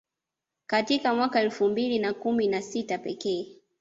Katika 0.67 1.13
mwaka 1.13 1.41
elfu 1.41 1.67
mbili 1.69 1.99
na 1.99 2.13
kumi 2.13 2.47
na 2.47 2.61
sita 2.61 2.97
pekee 2.97 3.47